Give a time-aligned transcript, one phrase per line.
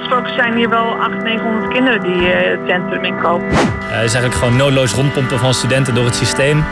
[0.00, 3.48] gesproken zijn hier wel 800, 900 kinderen die het centrum inkomen.
[3.48, 6.64] het is eigenlijk gewoon noodloos rondpompen van studenten door het systeem.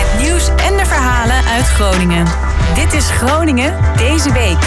[0.00, 2.26] Het nieuws en de verhalen uit Groningen.
[2.74, 4.58] Dit is Groningen deze week.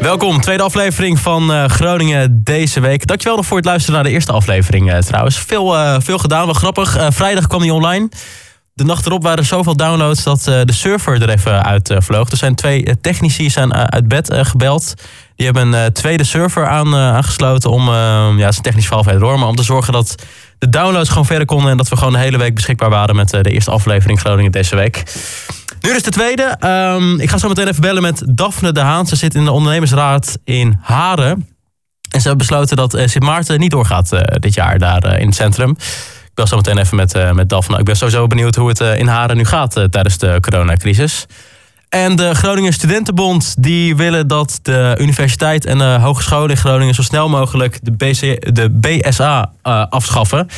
[0.00, 3.06] Welkom, tweede aflevering van uh, Groningen deze week.
[3.06, 5.38] Dankjewel nog voor het luisteren naar de eerste aflevering uh, trouwens.
[5.38, 7.06] Veel, uh, veel gedaan, wel grappig.
[7.10, 8.08] vrijdag kwam die online.
[8.72, 12.30] De nacht erop waren er zoveel downloads dat de server er even uit vloog.
[12.30, 14.94] Er zijn twee technici zijn uit bed gebeld.
[15.36, 19.38] Die hebben een tweede server aan, aangesloten om, ja, het is technisch verhaal verder door,
[19.38, 20.14] maar om te zorgen dat
[20.58, 23.30] de downloads gewoon verder konden en dat we gewoon de hele week beschikbaar waren met
[23.30, 25.02] de eerste aflevering Groningen deze week.
[25.80, 26.42] Nu is de tweede.
[26.42, 29.06] Ehm, ik ga zo meteen even bellen met Daphne de Haan.
[29.06, 31.48] Ze zit in de ondernemersraad in Haren.
[32.10, 35.76] En ze hebben besloten dat Sint Maarten niet doorgaat dit jaar daar in het centrum.
[36.40, 37.78] Ik bel zo meteen even met, met Daphne.
[37.78, 41.26] Ik ben sowieso benieuwd hoe het in Haren nu gaat tijdens de coronacrisis.
[41.88, 47.02] En de Groningen Studentenbond die willen dat de universiteit en de hogescholen in Groningen zo
[47.02, 49.52] snel mogelijk de, BC, de BSA
[49.88, 50.48] afschaffen.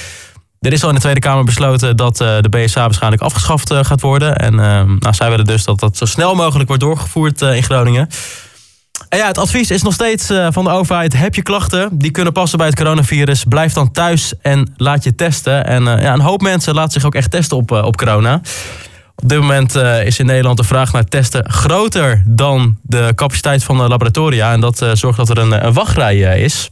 [0.61, 3.79] Er is al in de Tweede Kamer besloten dat eh, de BSA waarschijnlijk afgeschaft eh,
[3.83, 4.37] gaat worden.
[4.37, 4.55] En
[4.99, 8.09] nou, zij willen dus dat dat zo snel mogelijk wordt doorgevoerd eh, in Groningen.
[9.17, 11.17] Ja, het advies is nog steeds van de overheid.
[11.17, 13.45] Heb je klachten die kunnen passen bij het coronavirus?
[13.45, 15.67] Blijf dan thuis en laat je testen.
[15.67, 18.41] En ja, een hoop mensen laten zich ook echt testen op, op corona.
[19.17, 19.75] Op dit moment
[20.05, 24.53] is in Nederland de vraag naar testen groter dan de capaciteit van de laboratoria.
[24.53, 26.71] En dat zorgt dat er een, wachtrij is.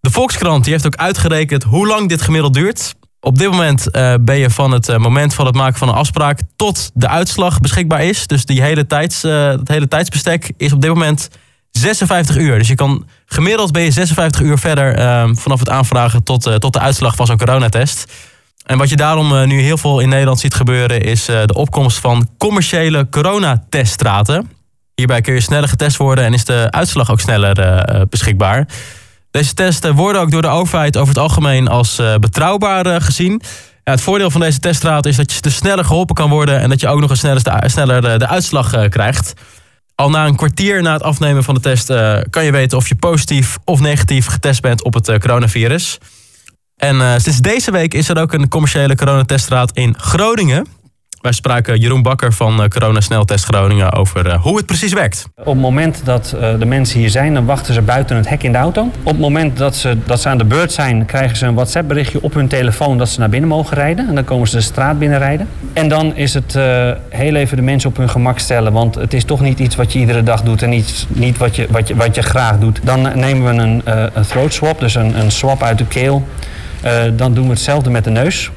[0.00, 2.94] De Volkskrant heeft ook uitgerekend hoe lang dit gemiddeld duurt.
[3.20, 6.90] Op dit moment ben je van het moment van het maken van een afspraak tot
[6.94, 8.26] de uitslag beschikbaar is.
[8.26, 11.28] Dus die hele tijds, het hele tijdsbestek is op dit moment
[11.78, 12.58] 56 uur.
[12.58, 14.94] Dus je kan gemiddeld ben je 56 uur verder
[15.36, 18.12] vanaf het aanvragen tot, tot de uitslag van zo'n coronatest.
[18.66, 22.28] En wat je daarom nu heel veel in Nederland ziet gebeuren is de opkomst van
[22.38, 24.50] commerciële coronateststraten.
[24.94, 28.68] Hierbij kun je sneller getest worden en is de uitslag ook sneller beschikbaar.
[29.30, 33.42] Deze testen worden ook door de overheid over het algemeen als betrouwbaar gezien.
[33.88, 36.68] Ja, het voordeel van deze teststraat is dat je dus sneller geholpen kan worden en
[36.68, 39.32] dat je ook nog eens sneller de, sneller de, uitslag krijgt.
[40.00, 41.86] Al na een kwartier na het afnemen van de test
[42.30, 45.98] kan je weten of je positief of negatief getest bent op het coronavirus.
[46.76, 50.66] En sinds deze week is er ook een commerciële coronateststraat in Groningen.
[51.20, 55.28] Wij spraken Jeroen Bakker van uh, Corona Sneltest Groningen over uh, hoe het precies werkt.
[55.36, 58.42] Op het moment dat uh, de mensen hier zijn, dan wachten ze buiten het hek
[58.42, 58.82] in de auto.
[58.82, 61.88] Op het moment dat ze, dat ze aan de beurt zijn, krijgen ze een WhatsApp
[61.88, 64.08] berichtje op hun telefoon dat ze naar binnen mogen rijden.
[64.08, 65.48] En dan komen ze de straat binnenrijden.
[65.72, 66.58] En dan is het
[67.08, 68.72] heel even de mensen op hun gemak stellen.
[68.72, 71.56] Want het is toch niet iets wat je iedere dag doet en iets, niet wat
[71.56, 72.80] je, wat, je, wat je graag doet.
[72.82, 73.82] Dan nemen we een,
[74.14, 76.26] een throat swap, dus een, een swap uit de keel.
[77.16, 78.50] dan doen we hetzelfde met de neus.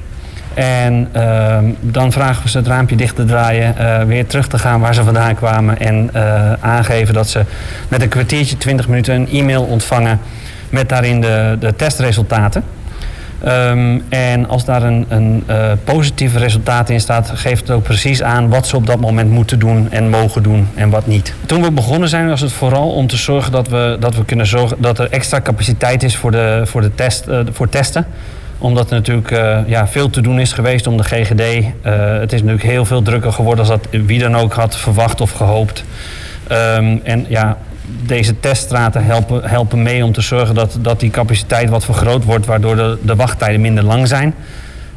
[0.54, 4.58] En uh, dan vragen we ze het raampje dicht te draaien, uh, weer terug te
[4.58, 7.44] gaan waar ze vandaan kwamen en uh, aangeven dat ze
[7.88, 10.20] met een kwartiertje, 20 minuten een e-mail ontvangen
[10.70, 12.64] met daarin de, de testresultaten.
[13.46, 18.22] Um, en als daar een, een uh, positief resultaat in staat, geeft het ook precies
[18.22, 21.34] aan wat ze op dat moment moeten doen en mogen doen en wat niet.
[21.46, 24.46] Toen we begonnen zijn, was het vooral om te zorgen dat we, dat we kunnen
[24.46, 28.06] zorgen dat er extra capaciteit is voor, de, voor, de test, voor testen
[28.62, 31.40] omdat er natuurlijk uh, ja, veel te doen is geweest om de GGD.
[31.40, 31.64] Uh,
[32.18, 35.30] het is natuurlijk heel veel drukker geworden dan dat wie dan ook had verwacht of
[35.30, 35.84] gehoopt.
[36.52, 37.58] Um, en ja,
[38.06, 42.46] deze teststraten helpen, helpen mee om te zorgen dat, dat die capaciteit wat vergroot wordt,
[42.46, 44.34] waardoor de, de wachttijden minder lang zijn.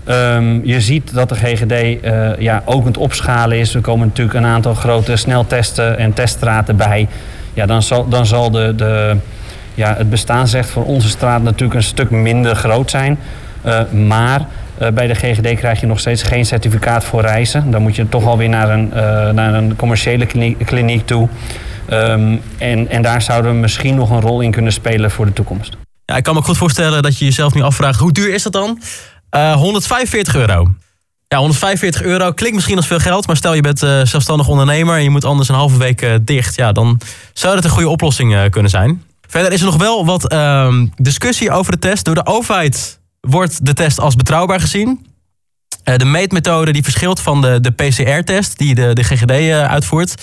[0.09, 3.75] Um, je ziet dat de GGD eh, ja, ook aan het opschalen is.
[3.75, 7.08] Er komen natuurlijk een aantal grote sneltesten en teststraten bij.
[7.54, 9.16] Ja, dan zal, dan zal de, de,
[9.74, 13.20] ja, het bestaansrecht voor onze straat natuurlijk een stuk minder groot zijn.
[13.66, 14.48] Uh, maar
[14.81, 17.72] uh, bij de GGD krijg je nog steeds geen certificaat voor reizen.
[17.72, 20.26] Dan moet je toch alweer naar een, uh, naar een commerciële
[20.66, 21.30] kliniek, toe.
[21.90, 25.34] Um, en, en daar zouden we misschien nog een rol in kunnen spelen voor de
[25.34, 25.78] toekomst.
[26.06, 28.54] Ja, ik kan me goed voorstellen dat je jezelf nu afvraagt: hoe duur is dat
[28.54, 28.81] dan?
[29.30, 30.68] 145 euro.
[31.28, 35.04] Ja, 145 euro klinkt misschien als veel geld, maar stel je bent zelfstandig ondernemer en
[35.04, 36.56] je moet anders een halve week dicht.
[36.56, 37.02] Ja, dan
[37.34, 39.04] zou dat een goede oplossing kunnen zijn.
[39.28, 42.06] Verder is er nog wel wat ehm, discussie over de test.
[42.06, 45.06] Door de overheid wordt de test als betrouwbaar gezien.
[45.83, 50.22] Uh, de meetmethode die verschilt van de, de PCR-test die de, de GGD uh, uitvoert.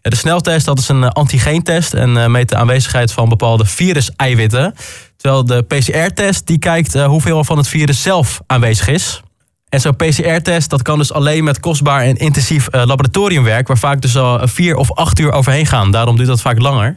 [0.00, 4.74] de sneltest dat is een antigeentest en meet de aanwezigheid van bepaalde virus-eiwitten.
[5.16, 9.22] Terwijl de PCR-test die kijkt hoeveel van het virus zelf aanwezig is.
[9.68, 14.16] En zo'n PCR-test dat kan dus alleen met kostbaar en intensief laboratoriumwerk, waar vaak dus
[14.16, 15.90] al vier of acht uur overheen gaan.
[15.90, 16.96] Daarom duurt dat vaak langer.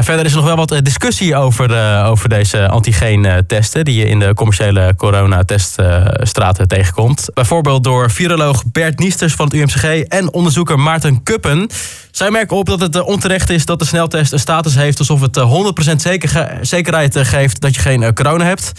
[0.00, 3.84] Verder is er nog wel wat discussie over, over deze antigeen-testen...
[3.84, 7.28] die je in de commerciële coronateststraten tegenkomt.
[7.34, 9.84] Bijvoorbeeld door viroloog Bert Niesters van het UMCG...
[9.84, 11.68] en onderzoeker Maarten Kuppen.
[12.10, 14.98] Zij merken op dat het onterecht is dat de sneltest een status heeft...
[14.98, 15.40] alsof het
[15.92, 18.72] 100% zeker, zekerheid geeft dat je geen corona hebt...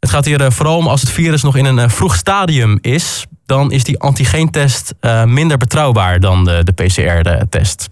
[0.00, 3.72] Het gaat hier vooral om als het virus nog in een vroeg stadium is dan
[3.72, 4.94] is die antigeentest
[5.24, 7.88] minder betrouwbaar dan de, de PCR-test.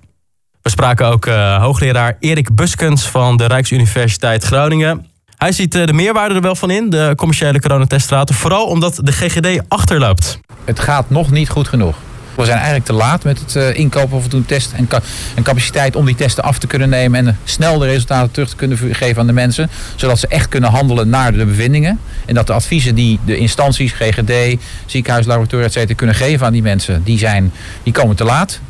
[0.63, 5.07] We spraken ook uh, hoogleraar Erik Buskens van de Rijksuniversiteit Groningen.
[5.37, 8.35] Hij ziet uh, de meerwaarde er wel van in, de commerciële coronateststraten.
[8.35, 10.41] Vooral omdat de GGD achterloopt.
[10.65, 11.97] Het gaat nog niet goed genoeg.
[12.35, 14.89] We zijn eigenlijk te laat met het uh, inkopen van voldoende test en,
[15.35, 18.57] en, capaciteit om die testen af te kunnen nemen en snel de resultaten terug te
[18.57, 19.71] kunnen geven aan de mensen.
[19.97, 22.01] Zodat ze echt kunnen handelen naar de bevindingen.
[22.27, 25.97] En dat de adviezen die de instanties, GGD, ziekenhuislaboratoria, etc.
[25.97, 28.61] kunnen geven aan die mensen, die, zijn, die komen te laat.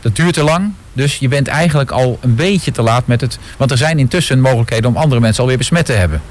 [0.00, 0.72] Dat duurt te lang.
[0.98, 3.38] Dus je bent eigenlijk al een beetje te laat met het.
[3.56, 6.22] Want er zijn intussen mogelijkheden om andere mensen alweer besmet te hebben.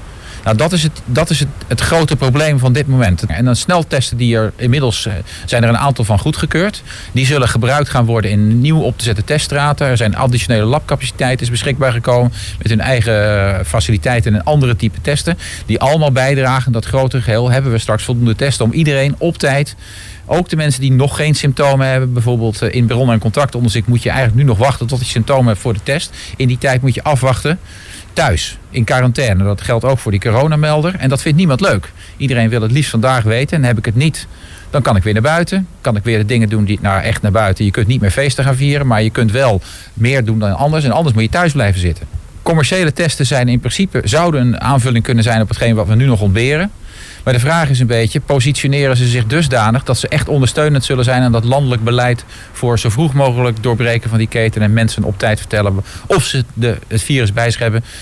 [0.48, 3.24] Nou, dat is, het, dat is het, het grote probleem van dit moment.
[3.26, 5.12] En dan sneltesten die er inmiddels eh,
[5.44, 6.82] zijn er een aantal van goedgekeurd.
[7.12, 9.86] Die zullen gebruikt gaan worden in nieuw op te zetten teststraten.
[9.86, 15.38] Er zijn additionele labcapaciteiten beschikbaar gekomen met hun eigen eh, faciliteiten en andere type testen.
[15.66, 16.72] Die allemaal bijdragen.
[16.72, 19.76] Dat grote geheel hebben we straks voldoende testen om iedereen op tijd
[20.26, 24.02] ook de mensen die nog geen symptomen hebben, bijvoorbeeld eh, in bron- en contactonderzoek, moet
[24.02, 26.16] je eigenlijk nu nog wachten tot je symptomen hebt voor de test.
[26.36, 27.58] In die tijd moet je afwachten
[28.18, 29.44] thuis in quarantaine.
[29.44, 30.94] Dat geldt ook voor die coronamelder.
[30.94, 31.92] En dat vindt niemand leuk.
[32.16, 33.56] Iedereen wil het liefst vandaag weten.
[33.56, 34.26] En heb ik het niet,
[34.70, 35.66] dan kan ik weer naar buiten.
[35.80, 37.64] Kan ik weer de dingen doen die nou echt naar buiten.
[37.64, 39.60] Je kunt niet meer feesten gaan vieren, maar je kunt wel
[39.94, 40.84] meer doen dan anders.
[40.84, 42.06] En anders moet je thuis blijven zitten.
[42.42, 46.06] Commerciële testen zijn in principe zouden een aanvulling kunnen zijn op hetgeen wat we nu
[46.06, 46.70] nog ontberen.
[47.24, 51.04] Maar de vraag is een beetje, positioneren ze zich dusdanig dat ze echt ondersteunend zullen
[51.04, 55.04] zijn aan dat landelijk beleid voor zo vroeg mogelijk doorbreken van die keten en mensen
[55.04, 57.52] op tijd vertellen of ze de, het virus bij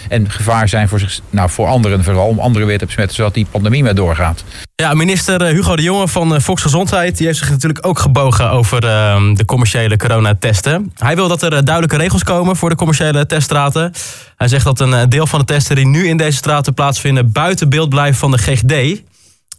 [0.08, 3.34] en gevaar zijn voor, zich, nou, voor anderen vooral, om anderen weer te besmetten, zodat
[3.34, 4.44] die pandemie maar doorgaat.
[4.82, 8.50] Ja, minister eh, Hugo de Jonge van eh, Volksgezondheid die heeft zich natuurlijk ook gebogen
[8.50, 10.92] over uh, de commerciële coronatesten.
[10.94, 13.92] Hij wil dat er duidelijke regels komen voor de commerciële teststraten.
[14.36, 17.68] Hij zegt dat een deel van de testen die nu in deze straten plaatsvinden buiten
[17.68, 19.02] beeld blijven van de GGD.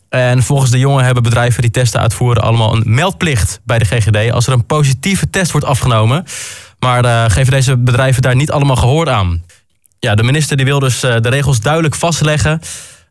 [0.09, 4.31] En volgens de jongen hebben bedrijven die testen uitvoeren allemaal een meldplicht bij de GGD
[4.31, 6.25] als er een positieve test wordt afgenomen.
[6.79, 9.43] Maar geven deze bedrijven daar niet allemaal gehoor aan.
[9.99, 12.61] Ja, de minister die wil dus de regels duidelijk vastleggen.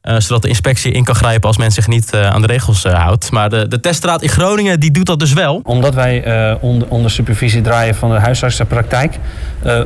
[0.08, 2.84] Uh, zodat de inspectie in kan grijpen als men zich niet uh, aan de regels
[2.84, 3.30] uh, houdt.
[3.30, 5.60] Maar de, de teststraat in Groningen die doet dat dus wel.
[5.62, 6.24] Omdat wij
[6.60, 9.18] onder, onder, supervisie draaien van de huisartsenpraktijk...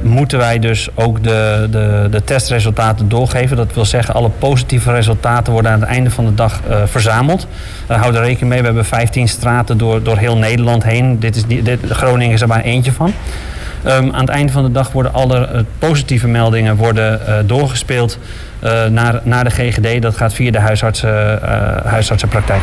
[0.03, 3.57] moeten wij dus ook de, de, de, testresultaten doorgeven.
[3.57, 7.47] Dat wil zeggen, alle positieve resultaten worden aan het einde van de dag verzameld.
[7.87, 11.19] houd er rekening mee, we hebben 15 straten door, door heel Nederland heen.
[11.19, 13.15] Dit is dit, Groningen is er maar eentje van.
[13.87, 18.19] Um, aan het einde van de dag worden alle positieve meldingen worden, doorgespeeld
[18.65, 20.03] uh, naar, naar de GGD.
[20.03, 21.41] Dat gaat via de huisartsen,
[21.85, 22.63] huisartsenpraktijk.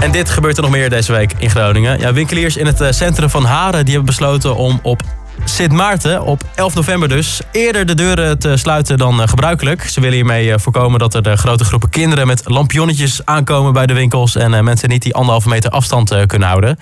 [0.00, 1.98] En dit gebeurt er nog meer deze week in Groningen.
[1.98, 5.02] Ja, winkeliers in het eh, centrum van Haren die hebben besloten om op
[5.44, 9.82] Sint Maarten, op 11 november dus, eerder de deuren te sluiten dan gebruikelijk.
[9.82, 14.36] Ze willen hiermee voorkomen dat er grote groepen kinderen met lampionnetjes aankomen bij de winkels
[14.36, 16.78] en mensen niet die anderhalve meter afstand kunnen houden.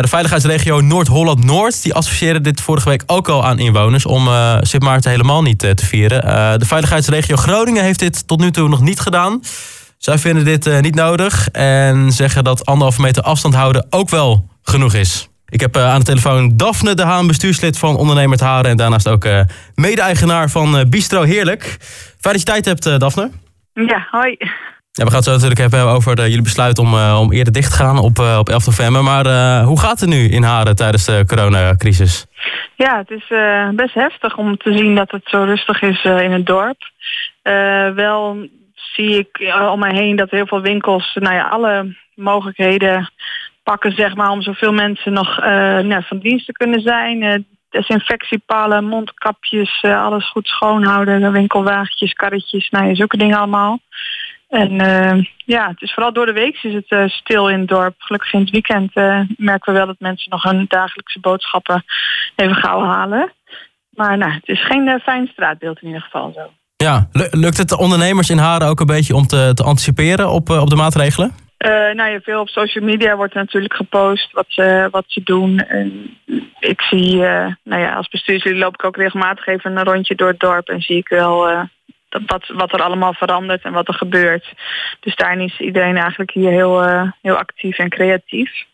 [0.00, 4.82] De veiligheidsregio Noord-Holland-Noord die adviseerde dit vorige week ook al aan inwoners om uh, Sint
[4.82, 6.26] Maarten helemaal niet uh, te vieren.
[6.26, 9.40] Uh, de veiligheidsregio Groningen heeft dit tot nu toe nog niet gedaan.
[9.98, 14.94] Zij vinden dit niet nodig en zeggen dat anderhalve meter afstand houden ook wel genoeg
[14.94, 15.28] is.
[15.48, 19.28] Ik heb aan de telefoon Daphne de Haan, bestuurslid van het Haren en daarnaast ook
[19.74, 21.76] mede-eigenaar van Bistro Heerlijk.
[22.20, 23.30] Fijn dat je tijd hebt, Daphne.
[23.72, 24.36] Ja, hoi.
[25.04, 27.70] We gaan het zo natuurlijk hebben over de, jullie besluit om, uh, om eerder dicht
[27.70, 29.02] te gaan op, uh, op 11 november.
[29.02, 32.26] Maar hoe gaat het nu in Haren tijdens de coronacrisis?
[32.74, 33.24] Ja, het is
[33.74, 36.78] best heftig om te zien dat het zo rustig is in het dorp.
[37.94, 43.12] wel zie ik om mij heen dat heel veel winkels nou ja, alle mogelijkheden
[43.62, 45.36] pakken zeg maar, om zoveel mensen nog
[45.82, 47.46] nou, van dienst te kunnen zijn.
[47.70, 53.78] desinfectiepalen, mondkapjes, alles goed schoonhouden, winkelwagentjes, karretjes, nou ja, zulke dingen allemaal.
[54.50, 57.68] En uh, ja, het is vooral door de week is het uh, stil in het
[57.68, 57.94] dorp.
[57.98, 61.84] Gelukkig in het weekend uh, merken we wel dat mensen nog hun dagelijkse boodschappen
[62.36, 63.32] even gauw halen.
[63.90, 66.50] Maar nou, het is geen fijn straatbeeld in ieder geval zo.
[66.76, 70.48] Ja, lukt het de ondernemers in Haren ook een beetje om te, te anticiperen op,
[70.48, 71.34] op de maatregelen?
[71.94, 75.58] nou ja, veel op social media wordt natuurlijk gepost wat ze, wat ze doen.
[75.58, 76.18] En
[76.60, 77.16] ik zie,
[77.62, 80.80] nou ja, als bestuurslid loop ik ook regelmatig even een rondje door het dorp en
[80.80, 81.68] zie ik wel
[82.26, 84.52] wat, wat er allemaal verandert en wat er gebeurt.
[85.00, 88.64] Dus daarin is iedereen eigenlijk hier heel, uh, heel actief en creatief.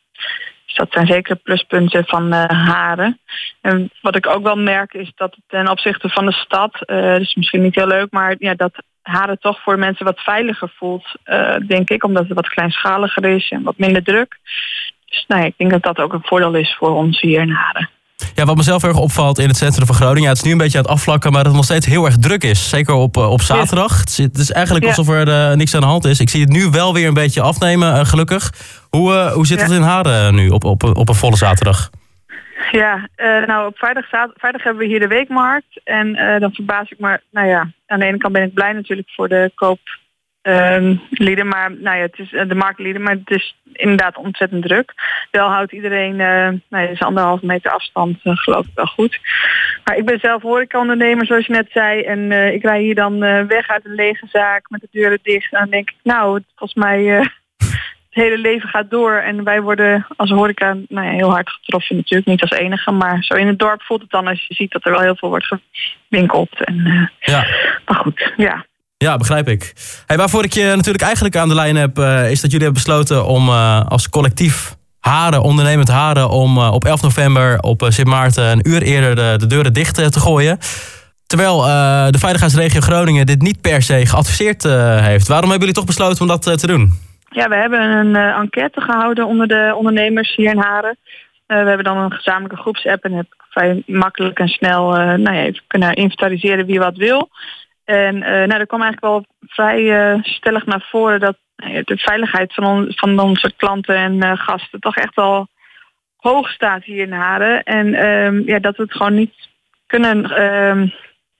[0.66, 3.20] Dus dat zijn zeker pluspunten van uh, Haren.
[3.60, 7.16] En wat ik ook wel merk is dat het ten opzichte van de stad, uh,
[7.16, 11.16] dus misschien niet heel leuk, maar ja, dat Haren toch voor mensen wat veiliger voelt,
[11.66, 14.38] denk ik, omdat het wat kleinschaliger is en wat minder druk.
[15.06, 17.50] Dus nou ja, ik denk dat dat ook een voordeel is voor ons hier in
[17.50, 17.90] Haren.
[18.34, 20.22] Ja, wat mezelf erg opvalt in het centrum van Groningen...
[20.22, 22.04] Ja, het is nu een beetje aan het afvlakken, maar dat het nog steeds heel
[22.04, 22.68] erg druk is.
[22.68, 23.98] Zeker op, op zaterdag.
[23.98, 26.20] Het is eigenlijk alsof er uh, niks aan de hand is.
[26.20, 28.52] Ik zie het nu wel weer een beetje afnemen, uh, gelukkig.
[28.90, 31.90] Hoe, uh, hoe zit het in Haren nu op, op, op een volle zaterdag?
[32.70, 33.08] Ja,
[33.46, 35.80] nou op vrijdag, vrijdag hebben we hier de weekmarkt.
[35.84, 39.10] En dan verbaas ik me, nou ja, aan de ene kant ben ik blij natuurlijk
[39.10, 39.78] voor de koop
[40.48, 44.92] Um, lieden, maar nou ja, het is de marktlieden, maar het is inderdaad ontzettend druk.
[45.30, 49.18] Wel houdt iedereen, uh, nou ja, is anderhalf meter afstand, uh, geloof ik wel goed.
[49.84, 53.18] Maar ik ben zelf horecaondernemer, zoals je net zei, en uh, ik rij hier dan
[53.46, 55.52] weg uit een lege zaak met de deuren dicht.
[55.52, 57.28] En dan denk ik, nou, volgens mij het
[58.10, 62.28] hele leven gaat door en wij worden als horeca nou ja, heel hard getroffen natuurlijk,
[62.28, 64.84] niet als enige, maar zo in het dorp voelt het dan als je ziet dat
[64.84, 65.48] er wel heel veel wordt
[66.08, 66.64] gewinkeld.
[66.64, 67.46] En, ja.
[67.84, 68.64] Maar goed, ja.
[68.98, 69.72] Ja, begrijp ik.
[70.06, 72.82] Hey, waarvoor ik je natuurlijk eigenlijk aan de lijn heb, uh, is dat jullie hebben
[72.84, 78.08] besloten om uh, als collectief Haren, ondernemend Haren, om uh, op 11 november op Sint
[78.08, 80.58] Maarten een uur eerder de, de deuren dicht te gooien.
[81.26, 81.60] Terwijl
[82.10, 84.62] de veiligheidsregio Groningen dit niet per se geadviseerd
[85.02, 85.28] heeft.
[85.28, 86.92] Waarom hebben jullie toch besloten om dat te doen?
[87.30, 90.96] Ja, we hebben een enquête gehouden onder de ondernemers hier in Haren.
[91.46, 95.94] we hebben dan een gezamenlijke groepsapp en heb vrij makkelijk en snel nou ja, kunnen
[95.94, 97.28] inventariseren wie wat wil.
[97.86, 101.96] En uh, nou, er kwam eigenlijk wel vrij uh, stellig naar voren dat uh, de
[101.96, 105.48] veiligheid van, van onze klanten en gasten toch echt wel
[106.16, 107.62] hoog staat hier in Haren.
[107.62, 109.34] En ehm, ja, dat we het gewoon niet
[109.86, 110.88] kunnen ehm,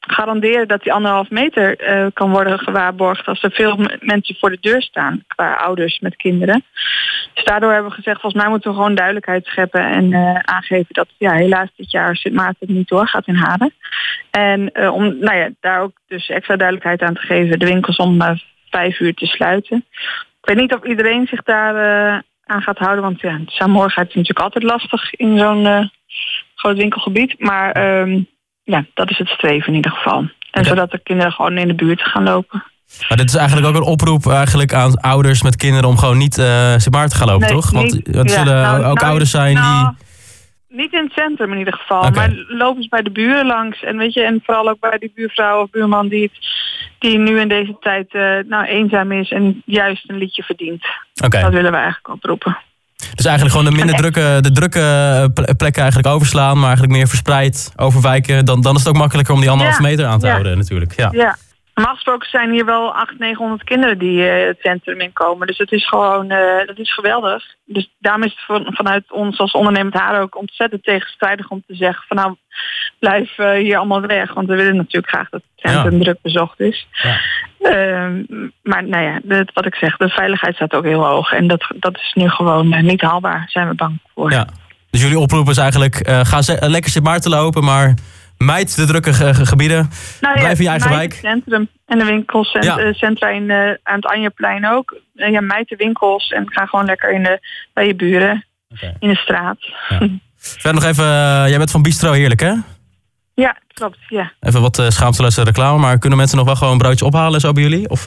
[0.07, 1.77] garanderen dat die anderhalf meter
[2.13, 6.65] kan worden gewaarborgd als er veel mensen voor de deur staan, qua ouders met kinderen.
[7.35, 10.15] Dus daardoor hebben we gezegd, volgens mij moeten we gewoon duidelijkheid scheppen en
[10.47, 13.73] aangeven dat ja, helaas dit jaar Sint Maarten niet doorgaat in Haren.
[14.31, 17.97] En uh, om nou ja, daar ook dus extra duidelijkheid aan te geven, de winkels
[17.97, 18.23] om
[18.71, 19.85] vijf uur te sluiten.
[20.41, 21.75] Ik weet niet of iedereen zich daar
[22.45, 25.91] aan gaat houden, want ja, saamhorigheid is natuurlijk altijd lastig in zo'n
[26.55, 27.41] groot winkelgebied.
[27.41, 28.29] Maar um,
[28.67, 30.29] ja, dat is het streven in ieder geval.
[30.51, 32.65] En zodat de kinderen gewoon in de buurt gaan lopen.
[33.09, 36.39] Maar dit is eigenlijk ook een oproep eigenlijk aan ouders met kinderen om gewoon niet
[36.39, 37.71] uh, Sint Maarten te gaan lopen, nee, toch?
[37.71, 40.05] Want, niet, er ja, zullen nou, ook nou, ouders zijn nou, die...
[40.69, 43.83] Niet in het centrum in ieder geval, maar lopen eens bij de buren langs.
[43.83, 46.33] En weet je, en vooral ook bij die buurvrouw of buurman die, het,
[46.99, 50.85] die nu in deze tijd eh, nou, eenzaam is en juist een liedje verdient.
[51.25, 51.41] Oké.
[51.41, 52.59] Dat willen we eigenlijk oproepen.
[53.15, 54.81] Dus eigenlijk gewoon de minder drukke, de drukke
[55.35, 58.45] ple- plekken eigenlijk overslaan, maar eigenlijk meer verspreid overwijken.
[58.45, 60.33] Dan, dan is het ook makkelijker om die anderhalve Ja, meter aan te ja.
[60.33, 60.93] houden natuurlijk.
[60.97, 61.09] Ja.
[61.13, 61.37] Ja.
[61.77, 65.47] Normaal gesproken zijn hier wel 800, 900 kinderen die eh, het centrum inkomen.
[65.47, 67.45] Dus het is gewoon, eh, dat is geweldig.
[67.65, 71.75] Dus daarom is het van, vanuit ons als ondernemend haar ook ontzettend tegenstrijdig om te
[71.75, 72.35] zeggen van nou
[72.99, 74.33] blijf eh, hier allemaal weg.
[74.35, 76.05] Want we willen natuurlijk graag dat het centrum Ja.
[76.05, 76.87] druk bezocht is.
[76.93, 77.19] Ja.
[77.61, 78.23] Ehm,
[78.63, 81.33] maar nou ja, dat, wat ik zeg, de veiligheid staat ook heel hoog.
[81.33, 84.31] En dat, dat is nu gewoon niet haalbaar, zijn we bang voor.
[84.31, 84.47] Ja.
[84.91, 87.95] Dus jullie oproep is eigenlijk, ga ze- lekker Sint Maarten lopen, maar
[88.39, 89.91] mijd de drukke ge- ge- gebieden.
[90.21, 91.13] Nou Blijf in je eigen mijt wijk.
[91.13, 92.77] Het centrum en de winkels en Ja.
[92.79, 93.53] eh, in,
[93.83, 94.97] aan het Anjeplein ook.
[95.15, 97.41] Eh, ja, mijt de winkels en ga gewoon lekker in de,
[97.73, 98.45] bij je buren
[98.99, 99.59] in de straat.
[100.37, 102.53] Verder nog even, eh, jij bent van Bistro Heerlijk hè?
[103.35, 103.99] Ja, klopt.
[104.09, 107.35] Ja, Even wat uh, schaamteloze reclame, maar kunnen mensen nog wel gewoon een broodje ophalen
[107.35, 107.89] en zo bij jullie?
[107.89, 108.07] Of,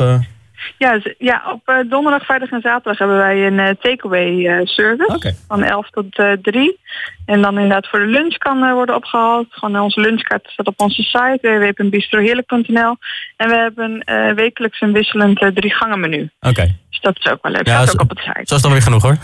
[0.78, 5.36] ja, ja op eh, donderdag, vrijdag en zaterdag hebben wij een eh, takeaway eh, service.
[5.48, 6.80] Van 11 tot eh 3.
[7.26, 9.48] En dan inderdaad voor de lunch kan worden opgehaald.
[9.50, 12.96] Gewoon onze lunchkaart staat op onze site www.bistroheerlijk.nl.
[13.38, 16.30] En we hebben eh, wekelijks een wisselend eh, drie gangen menu.
[16.40, 17.68] Oké, Dus dat is ook wel leuk.
[17.68, 18.42] Ja, staat ook op het site.
[18.44, 19.18] zo is dan weer genoeg hoor.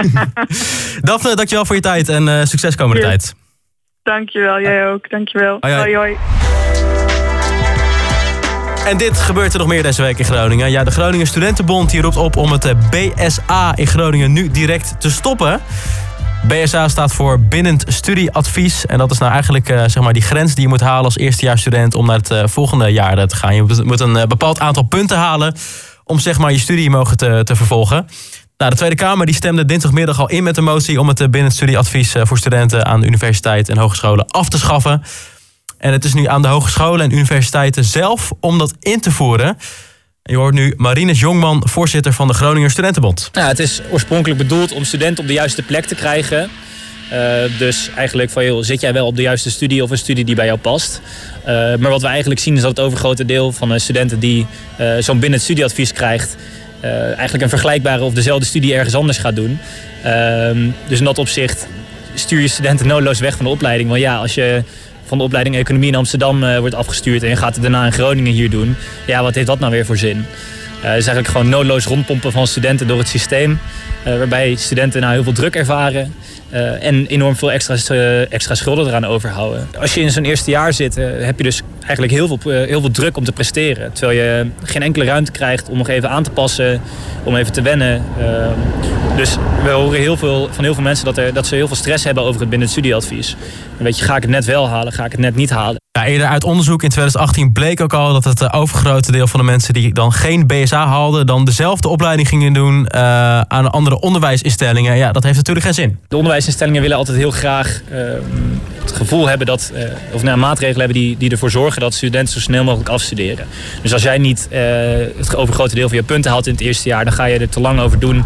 [1.08, 3.34] Daphne, dankjewel voor je tijd en succes komende tijd.
[4.02, 5.10] Dankjewel, jij ook.
[5.10, 5.56] Dankjewel.
[5.60, 5.96] Hoi, hoi.
[5.96, 7.09] hoi.
[8.86, 10.70] En dit gebeurt er nog meer deze week in Groningen.
[10.70, 14.94] Ja, de Groningen Studentenbond die roept op om het eh, BSA in Groningen nu direct
[14.98, 15.60] te stoppen.
[16.48, 18.86] BSA staat voor Bindend Studieadvies.
[18.86, 21.16] En dat is nou eigenlijk eh, zeg maar die grens die je moet halen als
[21.16, 23.54] eerstejaarsstudent om naar het eh, volgende jaar te gaan.
[23.54, 25.54] Je moet- een bepaald aantal punten halen
[26.04, 28.08] om zeg maar je studie mogen te, te vervolgen.
[28.56, 31.52] Nou, de Tweede Kamer die stemde dinsdagmiddag al in met de motie om het bindend
[31.54, 35.02] studieadvies voor studenten aan universiteiten en hogescholen af te schaffen.
[35.80, 39.46] En het is nu aan de hogescholen en universiteiten zelf om dat in te voeren.
[40.22, 43.30] En je hoort nu Marines Jongman, voorzitter van de Groninger Studentenbond.
[43.32, 46.50] Nou, het is oorspronkelijk bedoeld om studenten op de juiste plek te krijgen.
[47.10, 50.24] Eh, dus eigenlijk van, joh, zit jij wel op de juiste studie of een studie
[50.24, 51.00] die bij jou past?
[51.44, 54.46] Eh, maar wat we eigenlijk zien is dat het overgrote deel van de studenten die
[54.76, 56.36] eh, zo'n binnen studieadvies krijgt,
[56.80, 59.58] eigenlijk een vergelijkbare of dezelfde studie ergens anders gaat doen.
[60.02, 61.66] Ehm, dus in dat opzicht
[62.14, 63.88] stuur je studenten noodloos weg van de opleiding.
[63.88, 64.62] Want ja, als je
[65.10, 67.92] van de opleiding Economie in Amsterdam uh, wordt afgestuurd en je gaat het daarna in
[67.92, 68.76] Groningen hier doen.
[69.06, 70.16] Ja, wat heeft dat nou weer voor zin?
[70.16, 70.24] Uh,
[70.74, 73.58] het is eigenlijk gewoon noodloos rondpompen van studenten door het systeem.
[74.06, 76.14] Uh, waarbij studenten nou heel veel druk ervaren.
[76.80, 79.68] En enorm veel extra, extra schulden eraan overhouden.
[79.80, 82.90] Als je in zo'n eerste jaar zit, heb je dus eigenlijk heel veel, heel veel
[82.90, 83.92] druk om te presteren.
[83.92, 86.80] Terwijl je geen enkele ruimte krijgt om nog even aan te passen,
[87.22, 88.04] om even te wennen.
[89.16, 91.76] dus we horen heel veel, van heel veel mensen dat, er, dat ze heel veel
[91.76, 93.36] stress hebben over het binnen het studieadvies.
[93.80, 95.80] En weet je, ga ik het net wel halen, ga ik het net niet halen?
[95.92, 99.46] Ja, eerder uit onderzoek in 2018 bleek ook al dat het overgrote deel van de
[99.46, 102.94] mensen die dan geen BSA haalden, dan dezelfde opleiding gingen doen
[103.50, 104.96] aan andere onderwijsinstellingen.
[104.96, 105.98] Ja, dat heeft natuurlijk geen zin.
[106.08, 107.98] De onderwijsinstellingen willen altijd heel graag uh,
[108.80, 109.82] het gevoel hebben dat, uh,
[110.12, 113.46] of nou, maatregelen hebben die, die ervoor zorgen dat studenten zo snel mogelijk afstuderen.
[113.82, 114.48] Dus als jij niet
[115.16, 117.48] het overgrote deel van je punten haalt in het eerste jaar, dan ga je er
[117.48, 118.24] te lang over doen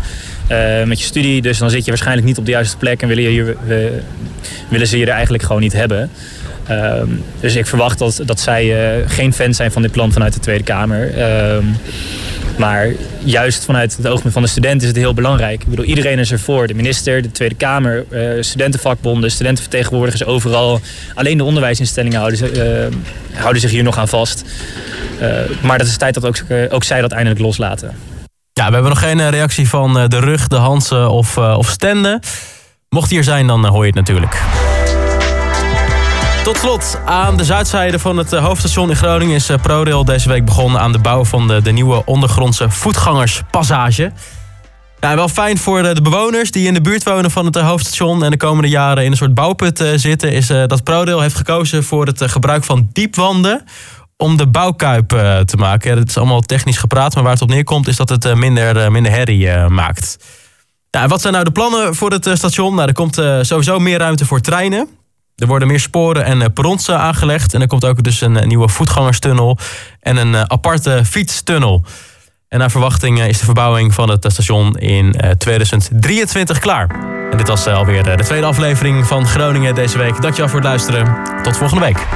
[0.84, 1.42] met je studie.
[1.42, 3.56] Dus dan zit je waarschijnlijk niet op de juiste plek en willen, je,
[4.68, 6.10] willen ze je er eigenlijk gewoon niet hebben.
[6.66, 7.08] Ehm,
[7.40, 8.74] dus ik verwacht dat, dat zij
[9.06, 11.18] geen fan zijn van dit plan vanuit de Tweede Kamer.
[11.18, 11.64] Ehm,
[12.58, 15.62] maar juist vanuit het oogpunt van de student is het heel belangrijk.
[15.62, 16.66] Ik bedoel, iedereen is ervoor.
[16.66, 18.04] De minister, de Tweede Kamer,
[18.40, 20.80] studentenvakbonden, studentenvertegenwoordigers overal.
[21.14, 22.50] Alleen de onderwijsinstellingen houden,
[23.32, 24.44] houden zich hier nog aan vast.
[25.62, 26.36] Maar dat is tijd dat ook,
[26.70, 28.13] ook zij dat eindelijk loslaten.
[28.56, 32.23] Ja, we hebben nog geen reactie van de Rug, de Hansen of, of Stende.
[32.88, 34.42] Mocht hier zijn, dan hoor je het natuurlijk.
[36.44, 40.28] Tot slot, aan de zuidzijde van het eh, hoofdstation in Groningen is eh, ProRail deze
[40.28, 44.12] week begonnen aan de bouw van de, de nieuwe ondergrondse voetgangerspassage.
[45.00, 48.30] Wel fijn voor de, bewoners die in de buurt wonen van het eh, hoofdstation en
[48.30, 52.23] de komende jaren in een soort bouwput zitten, is dat ProRail heeft gekozen voor het
[52.30, 53.64] gebruik van diepwanden
[54.16, 55.09] om de bouwkuip
[55.44, 55.90] te maken.
[55.90, 58.92] Ja, dat is allemaal technisch gepraat, maar waar het op neerkomt is dat het minder,
[58.92, 60.16] minder herrie maakt.
[60.90, 62.75] Ja, wat zijn nou de plannen voor het station?
[62.75, 64.88] Nou, er komt sowieso meer ruimte voor treinen.
[65.37, 67.54] Er worden meer sporen en perrons aangelegd.
[67.54, 69.59] En er komt ook dus een nieuwe voetgangerstunnel
[70.00, 71.85] en een aparte fietstunnel.
[72.49, 76.88] En naar verwachting is de verbouwing van het station in 2023 klaar.
[77.30, 80.23] En dit was alweer de tweede aflevering van Groningen deze week.
[80.23, 81.16] Dankjewel voor het luisteren.
[81.42, 82.06] Tot volgende week.